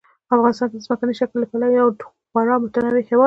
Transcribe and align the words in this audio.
افغانستان 0.35 0.67
د 0.71 0.75
ځمکني 0.85 1.13
شکل 1.19 1.35
له 1.41 1.47
پلوه 1.51 1.69
یو 1.79 1.87
خورا 2.29 2.55
متنوع 2.61 3.01
هېواد 3.09 3.09
دی. 3.11 3.17